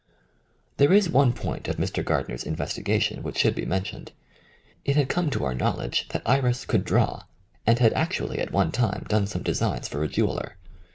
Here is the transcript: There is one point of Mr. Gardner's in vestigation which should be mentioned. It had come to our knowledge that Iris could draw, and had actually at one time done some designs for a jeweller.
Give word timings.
There 0.77 0.91
is 0.91 1.11
one 1.11 1.31
point 1.31 1.67
of 1.67 1.75
Mr. 1.75 2.03
Gardner's 2.03 2.43
in 2.43 2.55
vestigation 2.55 3.21
which 3.21 3.37
should 3.37 3.53
be 3.53 3.67
mentioned. 3.67 4.13
It 4.83 4.95
had 4.95 5.09
come 5.09 5.29
to 5.29 5.43
our 5.45 5.53
knowledge 5.53 6.07
that 6.07 6.23
Iris 6.25 6.65
could 6.65 6.83
draw, 6.85 7.21
and 7.67 7.77
had 7.77 7.93
actually 7.93 8.39
at 8.39 8.51
one 8.51 8.71
time 8.71 9.05
done 9.07 9.27
some 9.27 9.43
designs 9.43 9.87
for 9.87 10.03
a 10.03 10.07
jeweller. 10.07 10.57